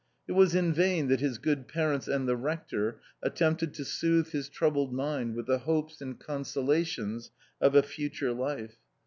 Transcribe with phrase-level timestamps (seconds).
[0.27, 4.49] It was in vain that his good parents and the rector attempted to soothe his
[4.49, 7.29] troubled mind with the hopes and con solations
[7.61, 8.77] of a future life.